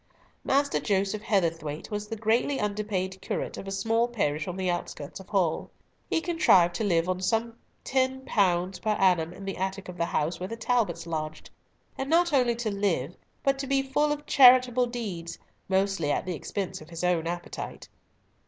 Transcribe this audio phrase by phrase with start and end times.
[0.43, 5.19] Master Joseph Heatherthwayte was the greatly underpaid curate of a small parish on the outskirts
[5.19, 5.69] of Hull.
[6.09, 10.39] He contrived to live on some (pounds)10 per annum in the attic of the house
[10.39, 15.37] where the Talbots lodged,—and not only to live, but to be full of charitable deeds,
[15.69, 17.87] mostly at the expense of his own appetite.